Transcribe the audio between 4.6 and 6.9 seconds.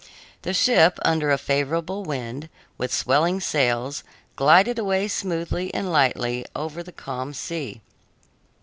away smoothly and lightly over